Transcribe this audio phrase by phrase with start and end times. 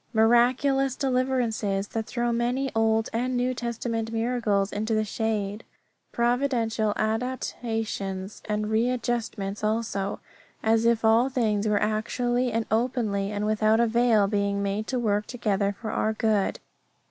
[0.13, 5.63] Miraculous deliverances that throw many Old and New Testament miracles into the shade.
[6.11, 10.19] Providential adaptations and readjustments also,
[10.63, 14.97] as if all things were actually and openly and without a veil being made to
[14.97, 16.59] work together for our good.